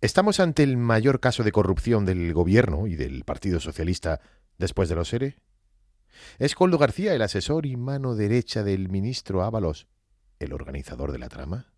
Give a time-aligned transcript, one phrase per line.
[0.00, 4.20] ¿Estamos ante el mayor caso de corrupción del gobierno y del Partido Socialista
[4.56, 5.34] después de los ERE?
[6.38, 9.88] ¿Es Coldo García el asesor y mano derecha del ministro Ábalos
[10.38, 11.72] el organizador de la trama?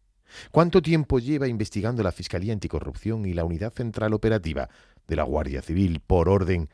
[0.50, 4.68] ¿Cuánto tiempo lleva investigando la Fiscalía Anticorrupción y la Unidad Central Operativa
[5.08, 6.68] de la Guardia Civil por orden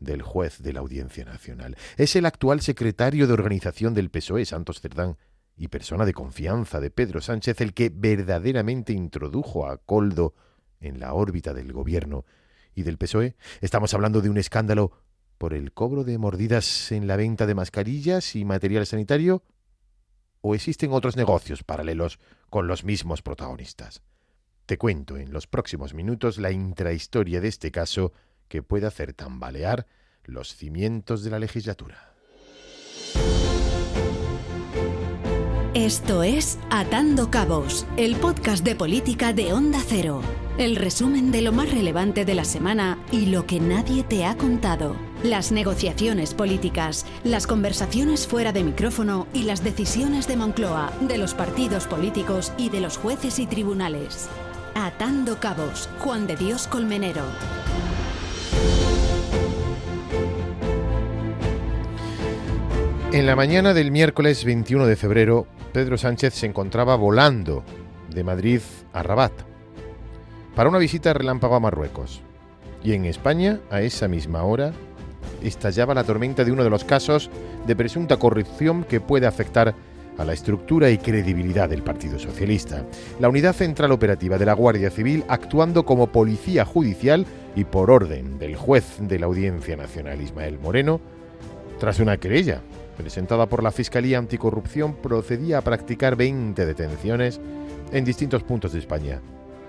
[0.00, 1.76] del juez de la Audiencia Nacional?
[1.98, 5.18] ¿Es el actual secretario de organización del PSOE, Santos Cerdán,
[5.58, 10.34] y persona de confianza de Pedro Sánchez el que verdaderamente introdujo a Coldo
[10.86, 12.24] en la órbita del gobierno
[12.74, 13.36] y del PSOE.
[13.60, 14.92] Estamos hablando de un escándalo
[15.38, 19.42] por el cobro de mordidas en la venta de mascarillas y material sanitario
[20.40, 22.18] o existen otros negocios paralelos
[22.50, 24.02] con los mismos protagonistas.
[24.66, 28.12] Te cuento en los próximos minutos la intrahistoria de este caso
[28.48, 29.86] que puede hacer tambalear
[30.24, 32.14] los cimientos de la legislatura.
[35.74, 40.22] Esto es Atando Cabos, el podcast de política de Onda Cero.
[40.58, 44.38] El resumen de lo más relevante de la semana y lo que nadie te ha
[44.38, 44.96] contado.
[45.22, 51.34] Las negociaciones políticas, las conversaciones fuera de micrófono y las decisiones de Moncloa, de los
[51.34, 54.30] partidos políticos y de los jueces y tribunales.
[54.74, 57.24] Atando Cabos, Juan de Dios Colmenero.
[63.12, 67.62] En la mañana del miércoles 21 de febrero, Pedro Sánchez se encontraba volando
[68.08, 68.62] de Madrid
[68.94, 69.55] a Rabat
[70.56, 72.22] para una visita relámpago a Marruecos.
[72.82, 74.72] Y en España, a esa misma hora,
[75.42, 77.30] estallaba la tormenta de uno de los casos
[77.66, 79.74] de presunta corrupción que puede afectar
[80.16, 82.86] a la estructura y credibilidad del Partido Socialista.
[83.20, 88.38] La Unidad Central Operativa de la Guardia Civil actuando como policía judicial y por orden
[88.38, 91.02] del juez de la Audiencia Nacional Ismael Moreno,
[91.78, 92.62] tras una querella
[92.96, 97.42] presentada por la Fiscalía Anticorrupción, procedía a practicar 20 detenciones
[97.92, 99.20] en distintos puntos de España,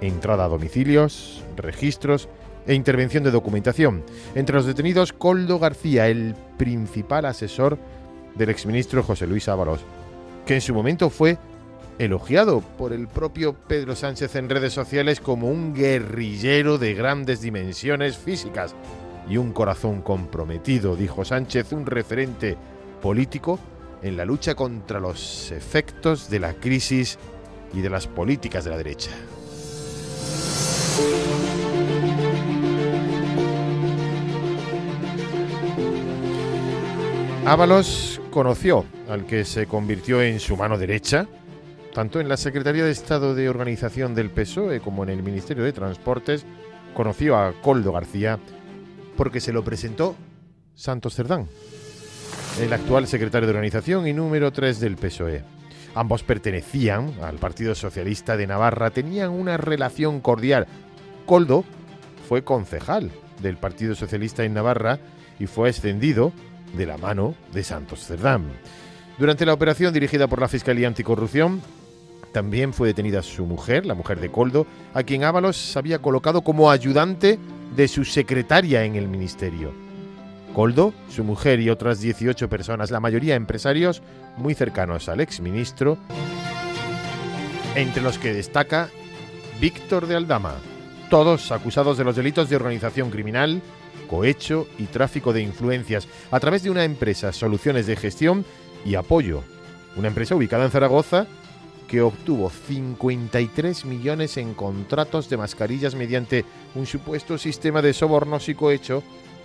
[0.01, 2.29] entrada a domicilios, registros
[2.65, 4.03] e intervención de documentación.
[4.35, 7.77] Entre los detenidos, Coldo García, el principal asesor
[8.35, 9.81] del exministro José Luis Ábalos,
[10.45, 11.37] que en su momento fue
[11.99, 18.17] elogiado por el propio Pedro Sánchez en redes sociales como un guerrillero de grandes dimensiones
[18.17, 18.75] físicas
[19.29, 22.55] y un corazón comprometido, dijo Sánchez, un referente
[23.01, 23.59] político
[24.01, 27.17] en la lucha contra los efectos de la crisis
[27.73, 29.11] y de las políticas de la derecha.
[37.47, 41.27] Ábalos conoció al que se convirtió en su mano derecha,
[41.93, 45.71] tanto en la Secretaría de Estado de Organización del PSOE como en el Ministerio de
[45.71, 46.45] Transportes,
[46.93, 48.37] conoció a Coldo García
[49.15, 50.17] porque se lo presentó
[50.75, 51.47] Santos Cerdán,
[52.59, 55.45] el actual secretario de Organización y número 3 del PSOE.
[55.95, 60.67] Ambos pertenecían al Partido Socialista de Navarra, tenían una relación cordial.
[61.25, 61.63] Coldo
[62.27, 63.09] fue concejal
[63.41, 64.99] del Partido Socialista en Navarra
[65.39, 66.33] y fue ascendido
[66.73, 68.45] de la mano de Santos Cerdán.
[69.17, 71.61] Durante la operación dirigida por la Fiscalía Anticorrupción,
[72.31, 76.69] también fue detenida su mujer, la mujer de Coldo, a quien Ábalos había colocado como
[76.69, 77.39] ayudante
[77.75, 79.73] de su secretaria en el ministerio.
[80.53, 84.01] Coldo, su mujer y otras 18 personas, la mayoría empresarios
[84.37, 85.97] muy cercanos al exministro,
[87.75, 88.89] entre los que destaca
[89.59, 90.55] Víctor de Aldama,
[91.09, 93.61] todos acusados de los delitos de organización criminal,
[94.07, 98.45] cohecho y tráfico de influencias a través de una empresa Soluciones de Gestión
[98.85, 99.43] y Apoyo,
[99.95, 101.27] una empresa ubicada en Zaragoza
[101.87, 106.45] que obtuvo 53 millones en contratos de mascarillas mediante
[106.75, 109.03] un supuesto sistema de sobornos y cohecho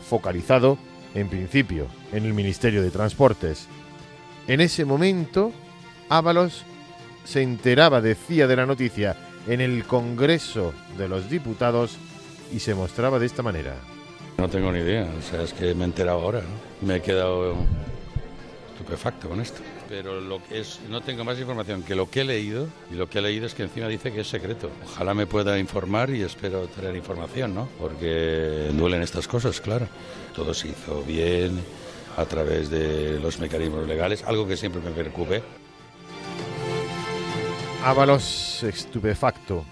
[0.09, 0.77] focalizado,
[1.15, 3.69] en principio, en el Ministerio de Transportes.
[4.49, 5.53] En ese momento,
[6.09, 6.65] Ábalos
[7.25, 11.97] se enteraba, decía de la noticia, en el Congreso de los Diputados
[12.53, 13.77] y se mostraba de esta manera.
[14.43, 16.87] No tengo ni idea, o sea, es que me he enterado ahora, ¿no?
[16.89, 17.55] Me he quedado
[18.73, 19.61] estupefacto con esto.
[19.89, 23.09] Pero lo que es, no tengo más información que lo que he leído, y lo
[23.09, 24.69] que he leído es que encima dice que es secreto.
[24.85, 27.69] Ojalá me pueda informar y espero tener información, ¿no?
[27.79, 29.87] Porque duelen estas cosas, claro.
[30.35, 31.61] Todo se hizo bien,
[32.17, 35.41] a través de los mecanismos legales, algo que siempre me preocupe.
[37.85, 39.65] Ábalos estupefacto.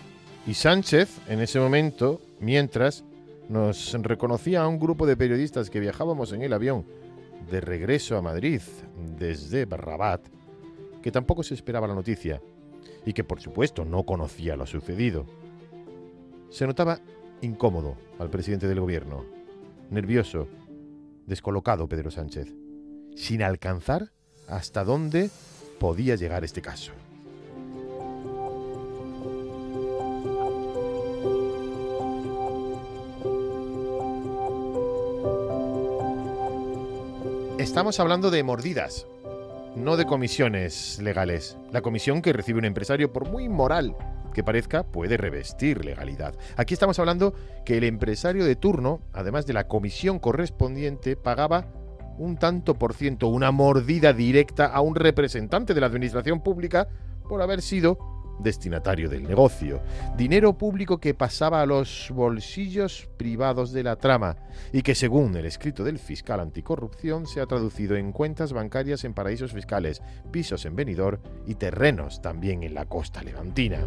[0.46, 3.02] Y Sánchez, en ese momento, mientras,
[3.50, 6.86] nos reconocía a un grupo de periodistas que viajábamos en el avión
[7.50, 8.62] de regreso a Madrid
[9.18, 10.20] desde Rabat,
[11.02, 12.40] que tampoco se esperaba la noticia
[13.04, 15.26] y que por supuesto no conocía lo sucedido.
[16.48, 17.00] Se notaba
[17.40, 19.24] incómodo al presidente del gobierno,
[19.90, 20.46] nervioso,
[21.26, 22.54] descolocado Pedro Sánchez,
[23.16, 24.12] sin alcanzar
[24.46, 25.28] hasta dónde
[25.80, 26.92] podía llegar este caso.
[37.70, 39.06] Estamos hablando de mordidas,
[39.76, 41.56] no de comisiones legales.
[41.70, 43.96] La comisión que recibe un empresario, por muy moral
[44.34, 46.34] que parezca, puede revestir legalidad.
[46.56, 47.32] Aquí estamos hablando
[47.64, 51.68] que el empresario de turno, además de la comisión correspondiente, pagaba
[52.18, 56.88] un tanto por ciento, una mordida directa a un representante de la administración pública
[57.28, 59.80] por haber sido destinatario del negocio.
[60.16, 64.36] Dinero público que pasaba a los bolsillos privados de la trama
[64.72, 69.14] y que según el escrito del fiscal anticorrupción se ha traducido en cuentas bancarias en
[69.14, 73.84] paraísos fiscales, pisos en Benidorm y terrenos también en la costa levantina.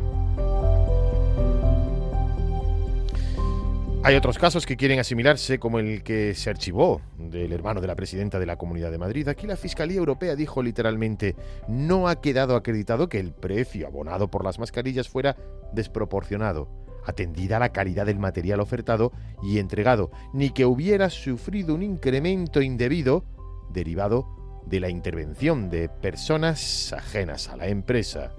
[4.05, 7.95] Hay otros casos que quieren asimilarse, como el que se archivó del hermano de la
[7.95, 9.29] presidenta de la Comunidad de Madrid.
[9.29, 11.38] Aquí la Fiscalía Europea dijo literalmente,
[11.69, 15.38] no ha quedado acreditado que el precio abonado por las mascarillas fuera
[15.71, 16.67] desproporcionado,
[17.05, 23.23] atendida la calidad del material ofertado y entregado, ni que hubiera sufrido un incremento indebido
[23.69, 24.27] derivado
[24.65, 28.33] de la intervención de personas ajenas a la empresa.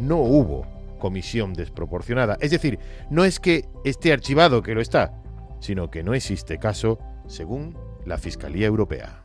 [0.00, 0.66] No hubo
[1.00, 2.36] comisión desproporcionada.
[2.40, 2.78] Es decir,
[3.10, 5.20] no es que esté archivado, que lo está,
[5.58, 7.76] sino que no existe caso según
[8.06, 9.24] la Fiscalía Europea.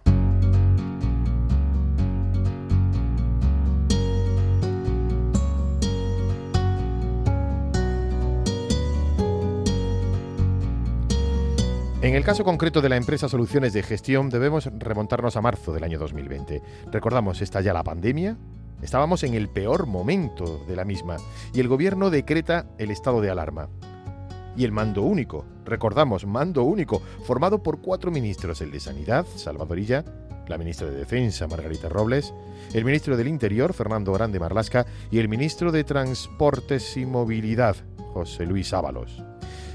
[12.05, 15.83] En el caso concreto de la empresa Soluciones de Gestión debemos remontarnos a marzo del
[15.83, 16.61] año 2020.
[16.91, 18.37] Recordamos, está ya la pandemia,
[18.81, 21.17] Estábamos en el peor momento de la misma
[21.53, 23.69] y el gobierno decreta el estado de alarma.
[24.55, 29.79] Y el mando único, recordamos, mando único, formado por cuatro ministros, el de Sanidad, Salvador
[29.79, 30.05] Illa,
[30.47, 32.33] la ministra de Defensa, Margarita Robles,
[32.73, 37.75] el ministro del Interior, Fernando Grande Marlasca, y el ministro de Transportes y Movilidad,
[38.13, 39.23] José Luis Ábalos.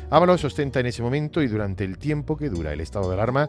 [0.08, 3.48] Ábalos ostenta en ese momento y durante el tiempo que dura el estado de alarma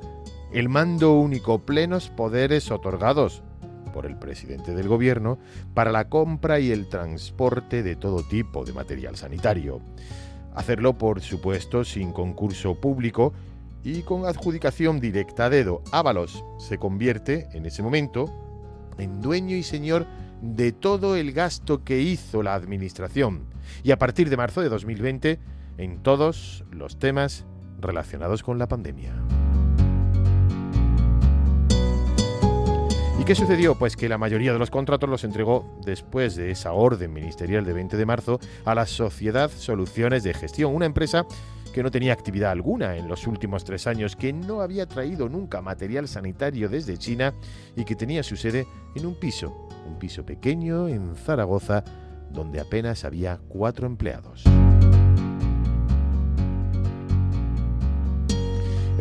[0.52, 3.42] el mando único, plenos poderes otorgados
[3.92, 5.38] por el presidente del gobierno
[5.74, 9.82] para la compra y el transporte de todo tipo de material sanitario.
[10.54, 13.34] Hacerlo, por supuesto, sin concurso público
[13.84, 15.82] y con adjudicación directa a dedo.
[15.92, 18.30] Ábalos se convierte, en ese momento,
[18.98, 20.06] en dueño y señor
[20.42, 23.46] de todo el gasto que hizo la Administración
[23.84, 25.40] y a partir de marzo de 2020
[25.78, 27.46] en todos los temas
[27.80, 29.14] relacionados con la pandemia.
[33.22, 33.76] ¿Y qué sucedió?
[33.76, 37.72] Pues que la mayoría de los contratos los entregó después de esa orden ministerial de
[37.72, 41.28] 20 de marzo a la Sociedad Soluciones de Gestión, una empresa
[41.72, 45.62] que no tenía actividad alguna en los últimos tres años, que no había traído nunca
[45.62, 47.36] material sanitario desde China
[47.76, 48.66] y que tenía su sede
[48.96, 51.84] en un piso, un piso pequeño en Zaragoza,
[52.32, 54.46] donde apenas había cuatro empleados.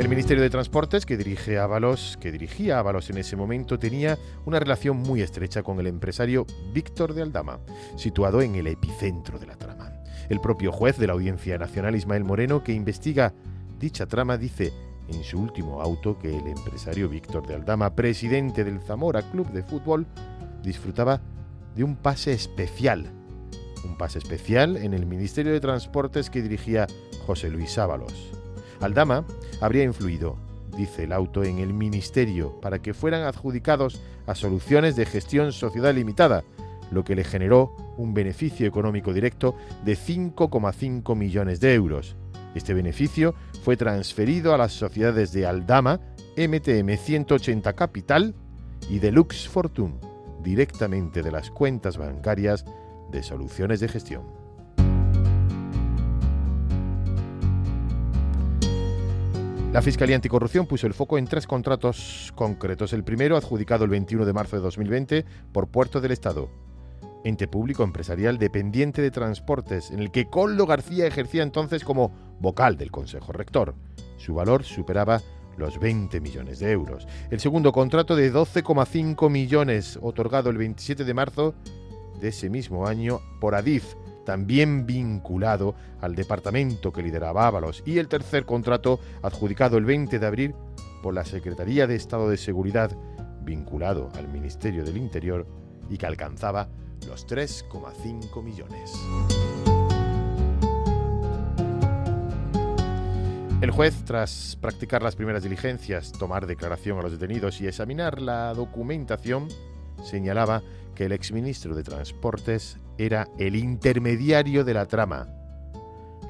[0.01, 4.59] El Ministerio de Transportes, que dirige Ábalos, que dirigía Ábalos en ese momento, tenía una
[4.59, 7.61] relación muy estrecha con el empresario Víctor de Aldama,
[7.97, 9.93] situado en el epicentro de la trama.
[10.31, 13.35] El propio juez de la Audiencia Nacional, Ismael Moreno, que investiga
[13.79, 14.73] dicha trama, dice
[15.07, 19.63] en su último auto que el empresario Víctor de Aldama, presidente del Zamora Club de
[19.63, 20.07] Fútbol,
[20.63, 21.21] disfrutaba
[21.77, 23.13] de un pase especial.
[23.85, 26.87] Un pase especial en el Ministerio de Transportes que dirigía
[27.27, 28.40] José Luis Ábalos.
[28.81, 29.25] Aldama
[29.61, 30.37] habría influido,
[30.77, 35.95] dice el auto, en el ministerio para que fueran adjudicados a soluciones de gestión sociedad
[35.95, 36.45] limitada,
[36.91, 42.17] lo que le generó un beneficio económico directo de 5,5 millones de euros.
[42.55, 46.01] Este beneficio fue transferido a las sociedades de Aldama,
[46.37, 48.35] MTM 180 Capital
[48.89, 49.95] y Deluxe Fortune,
[50.43, 52.65] directamente de las cuentas bancarias
[53.13, 54.40] de soluciones de gestión.
[59.73, 62.93] La Fiscalía Anticorrupción puso el foco en tres contratos concretos.
[62.93, 66.51] El primero, adjudicado el 21 de marzo de 2020 por Puerto del Estado,
[67.23, 72.11] ente público empresarial dependiente de transportes, en el que Coldo García ejercía entonces como
[72.41, 73.77] vocal del Consejo Rector.
[74.17, 75.23] Su valor superaba
[75.57, 77.07] los 20 millones de euros.
[77.31, 81.55] El segundo contrato de 12,5 millones, otorgado el 27 de marzo
[82.21, 83.95] de ese mismo año por Adif,
[84.31, 90.25] también vinculado al departamento que lideraba Ábalos, y el tercer contrato adjudicado el 20 de
[90.25, 90.55] abril
[91.03, 92.97] por la Secretaría de Estado de Seguridad,
[93.43, 95.49] vinculado al Ministerio del Interior
[95.89, 96.69] y que alcanzaba
[97.09, 98.93] los 3,5 millones.
[103.61, 108.55] El juez, tras practicar las primeras diligencias, tomar declaración a los detenidos y examinar la
[108.55, 109.49] documentación,
[110.03, 110.63] señalaba
[110.95, 115.29] que el exministro de Transportes era el intermediario de la trama.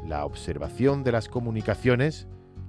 [0.06, 2.26] La observación de las comunicaciones,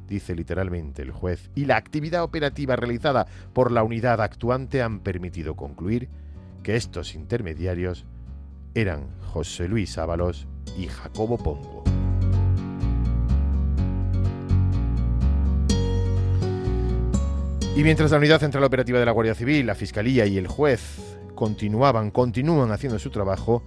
[0.08, 5.55] dice literalmente el juez, y la actividad operativa realizada por la unidad actuante han permitido
[5.55, 6.10] concluir
[6.63, 8.05] que estos intermediarios
[8.74, 12.00] eran José Luis Ábalos y Jacobo Pombo.
[17.73, 21.17] Y mientras la Unidad Central Operativa de la Guardia Civil, la Fiscalía y el juez
[21.35, 23.63] continuaban, continúan haciendo su trabajo,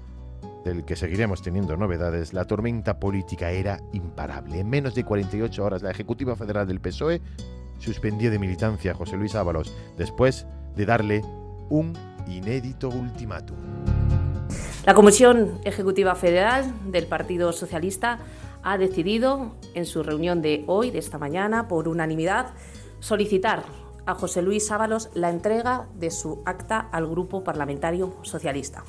[0.62, 4.61] del que seguiremos teniendo novedades, la tormenta política era imparable.
[4.61, 7.23] En menos de 48 horas, la Ejecutiva Federal del PSOE
[7.78, 10.46] suspendió de militancia a José Luis Ábalos después
[10.76, 11.23] de darle
[11.70, 11.94] un
[12.26, 13.56] inédito ultimátum.
[14.84, 18.18] La Comisión Ejecutiva Federal del Partido Socialista
[18.62, 22.52] ha decidido en su reunión de hoy, de esta mañana, por unanimidad,
[23.00, 23.64] solicitar
[24.06, 28.84] a José Luis Ábalos la entrega de su acta al Grupo Parlamentario Socialista.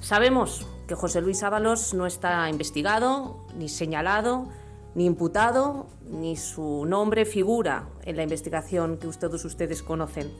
[0.00, 4.48] Sabemos que José Luis Ábalos no está investigado, ni señalado,
[4.94, 10.30] ni imputado, ni su nombre figura en la investigación que todos ustedes conocen.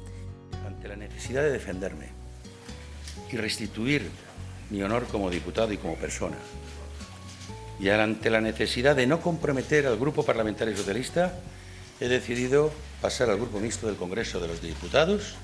[0.67, 2.09] Ante la necesidad de defenderme
[3.31, 4.11] y restituir
[4.71, 6.37] mi honor como diputado y como persona,
[7.79, 11.33] y ante la necesidad de no comprometer al Grupo Parlamentario Socialista,
[12.03, 15.37] he decidido pasar al Grupo Mixto del Congreso de los Diputados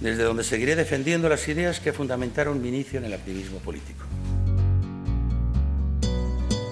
[0.00, 4.04] desde donde seguiré defendiendo las ideas que fundamentaron mi inicio en el activismo político.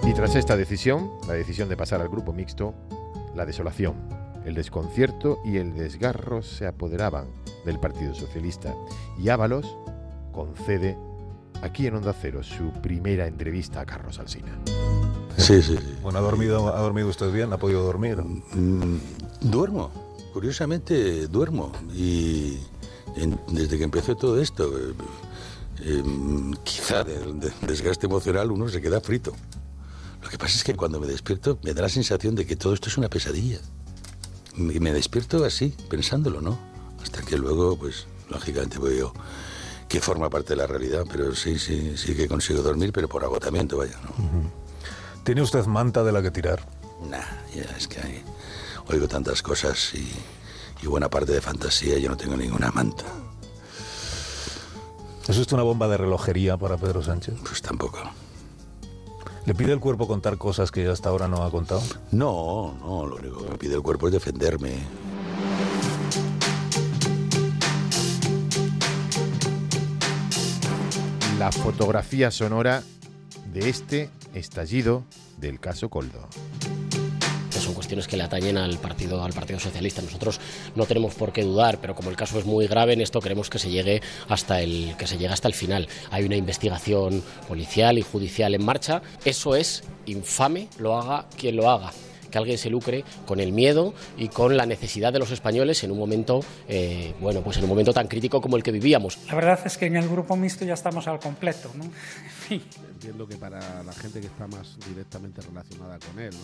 [0.02, 2.75] Y tras esta decisión, la decisión de pasar al grupo mixto,
[3.37, 3.97] la desolación,
[4.47, 7.26] el desconcierto y el desgarro se apoderaban
[7.67, 8.75] del Partido Socialista
[9.19, 9.76] y Ábalos
[10.33, 10.97] concede
[11.61, 14.59] aquí en Onda Cero su primera entrevista a Carlos Alsina.
[15.38, 15.95] Sí, sí, sí.
[16.02, 17.52] Bueno, ¿ha dormido, ¿ha dormido usted bien?
[17.52, 18.18] ¿Ha podido dormir?
[18.18, 18.99] Mm,
[19.40, 19.90] duermo,
[20.33, 22.59] curiosamente duermo y
[23.49, 24.95] desde que empezó todo esto, eh,
[25.83, 26.02] eh,
[26.64, 29.33] quizá del desgaste emocional uno se queda frito.
[30.23, 32.75] Lo que pasa es que cuando me despierto me da la sensación de que todo
[32.75, 33.61] esto es una pesadilla.
[34.57, 36.59] Me, me despierto así, pensándolo, ¿no?
[37.02, 39.12] Hasta que luego, pues, lógicamente veo
[39.88, 43.25] que forma parte de la realidad, pero sí, sí, sí que consigo dormir, pero por
[43.25, 44.68] agotamiento, vaya, ¿no?
[45.28, 46.58] ¿Tiene usted manta de la que tirar?
[47.06, 47.18] Nah,
[47.54, 48.25] ya es que hay,
[48.90, 50.08] oigo tantas cosas y
[50.82, 53.04] y buena parte de fantasía, yo no tengo ninguna manta.
[55.28, 57.35] ¿Es esto una bomba de relojería para Pedro Sánchez?
[57.42, 57.99] Pues tampoco.
[59.44, 61.82] ¿Le pide el cuerpo contar cosas que hasta ahora no ha contado?
[62.11, 64.78] No, no, lo único que me pide el cuerpo es defenderme.
[71.38, 72.82] La fotografía sonora
[73.52, 75.05] de este estallido
[75.38, 76.28] del caso Coldo
[77.69, 80.00] son cuestiones que le atañen al partido, al Partido Socialista.
[80.02, 80.40] Nosotros
[80.75, 83.50] no tenemos por qué dudar, pero como el caso es muy grave, en esto queremos
[83.50, 85.88] que se llegue hasta el, que se llegue hasta el final.
[86.11, 89.02] Hay una investigación policial y judicial en marcha.
[89.25, 91.93] Eso es infame, lo haga quien lo haga
[92.30, 95.90] que alguien se lucre con el miedo y con la necesidad de los españoles en
[95.90, 99.18] un momento, eh, bueno, pues en un momento tan crítico como el que vivíamos.
[99.28, 101.85] La verdad es que en el grupo mixto ya estamos al completo, ¿no?
[102.99, 106.35] Entiendo que para la gente que está más directamente relacionada con él,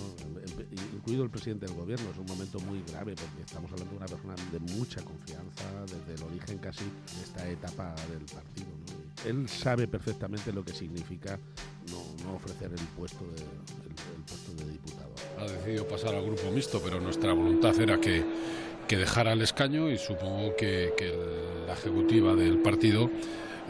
[0.95, 4.07] incluido el presidente del gobierno, es un momento muy grave porque estamos hablando de una
[4.07, 9.04] persona de mucha confianza desde el origen casi de esta etapa del partido.
[9.27, 11.39] Él sabe perfectamente lo que significa
[11.91, 15.11] no, ofrecer el puesto, de, el, puesto de diputado.
[15.39, 18.25] Ha decidido pasar al grupo mixto, pero nuestra voluntad era que,
[18.89, 21.13] que dejara el escaño y supongo que, que
[21.67, 23.11] la ejecutiva del partido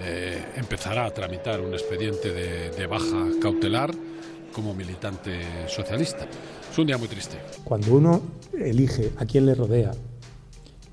[0.01, 3.95] eh, empezará a tramitar un expediente de, baja cautelar
[4.53, 6.27] como militante socialista.
[6.71, 7.39] Es un día muy triste.
[7.63, 8.23] Cuando uno
[8.53, 9.93] elige a quién le rodea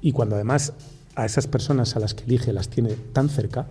[0.01, 0.74] y cuando además
[1.15, 3.67] a esas personas a las que elige las tiene tan cerca,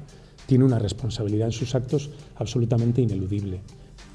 [0.50, 3.62] tiene una responsabilidad en sus actos absolutamente ineludible.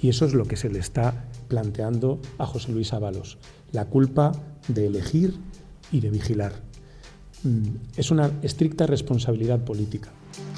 [0.01, 3.37] Y eso es lo que se le está planteando a José Luis Ábalos,
[3.71, 4.33] la culpa
[4.67, 5.39] de elegir
[5.93, 6.61] y de vigilar.
[7.43, 10.11] Mm, es una estricta responsabilidad política.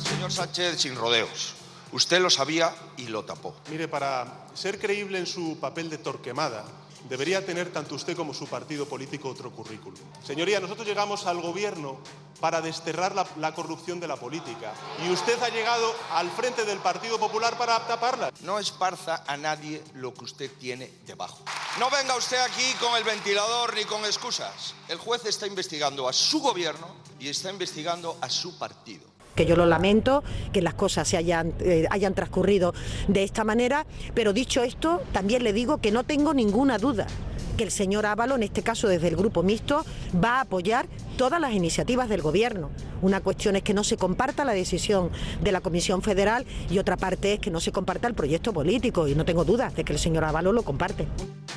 [0.04, 1.54] Señor Sánchez, sin rodeos.
[1.92, 3.54] Usted lo sabía y lo tapó.
[3.70, 6.66] Mire, para ser creíble en su papel de torquemada,
[7.10, 10.00] debería tener tanto usted como su partido político otro currículum.
[10.24, 11.98] Señoría, nosotros llegamos al gobierno
[12.40, 14.74] para desterrar la, corrupción de la política
[15.06, 18.32] y usted ha llegado al frente del Partido Popular para taparla.
[18.42, 21.44] No esparza a nadie lo que usted tiene debajo.
[21.80, 24.76] No venga usted aquí con el ventilador ni con excusas.
[24.88, 26.88] El juez está investigando a su gobierno
[27.20, 31.54] y está investigando a su partido que yo lo lamento, que las cosas se hayan,
[31.60, 32.74] eh, hayan transcurrido
[33.08, 37.08] de esta manera, pero dicho esto, también le digo que no tengo ninguna duda
[37.56, 39.84] que el señor Ávalo, en este caso desde el Grupo Mixto,
[40.24, 42.70] va a apoyar todas las iniciativas del Gobierno.
[43.02, 45.10] Una cuestión es que no se comparta la decisión
[45.42, 49.08] de la Comisión Federal y otra parte es que no se comparta el proyecto político
[49.08, 51.08] y no tengo dudas de que el señor Ávalo lo comparte.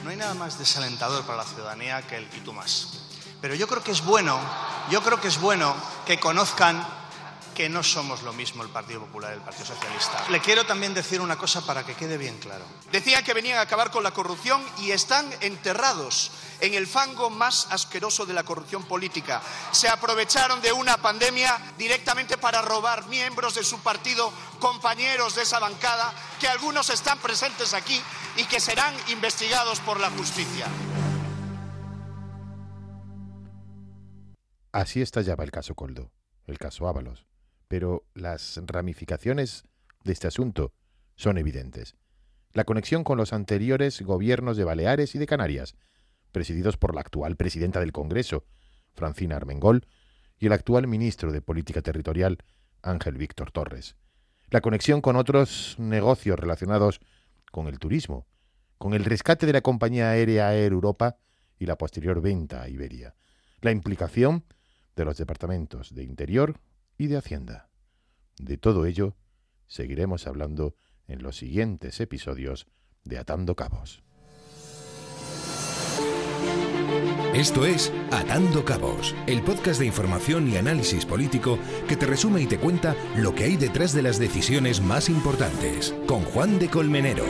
[0.02, 2.99] no hay nada más desalentador para la ciudadanía que el y.
[3.42, 4.38] Pero yo creo que es bueno,
[4.90, 5.75] yo creo que es bueno
[6.06, 6.82] que conozcan
[7.54, 10.25] que no somos lo mismo el Partido Popular y el Partido Socialista.
[10.30, 12.64] Le quiero también decir una cosa para que quede bien claro.
[12.92, 16.30] Decían que venían a acabar con la corrupción y están enterrados
[16.61, 19.42] en el fango más asqueroso de la corrupción política.
[19.73, 25.59] Se aprovecharon de una pandemia directamente para robar miembros de su partido, compañeros de esa
[25.59, 28.00] bancada, que algunos están presentes aquí
[28.37, 30.66] y que serán investigados por la justicia.
[34.73, 36.12] Así estallaba el caso Coldo,
[36.47, 37.29] el caso Ábalos.
[37.70, 39.62] Pero las ramificaciones
[40.02, 40.72] de este asunto
[41.14, 41.94] son evidentes.
[42.52, 45.76] La conexión con los anteriores gobiernos de Baleares y de Canarias,
[46.32, 48.44] presididos por la actual presidenta del Congreso,
[48.94, 49.86] Francina Armengol,
[50.36, 52.38] y el actual ministro de Política Territorial,
[52.82, 53.94] Ángel Víctor Torres.
[54.48, 56.98] La conexión con otros negocios relacionados
[57.52, 58.26] con el turismo,
[58.78, 61.18] con el rescate de la compañía aérea Air Europa
[61.56, 63.14] y la posterior venta a Iberia.
[63.60, 64.44] La implicación
[64.96, 66.58] de los departamentos de Interior
[67.00, 67.71] y de Hacienda.
[68.38, 69.16] De todo ello
[69.66, 70.75] seguiremos hablando
[71.09, 72.66] en los siguientes episodios
[73.04, 74.02] de Atando Cabos.
[77.33, 82.47] Esto es Atando Cabos, el podcast de información y análisis político que te resume y
[82.47, 87.25] te cuenta lo que hay detrás de las decisiones más importantes, con Juan de Colmenero.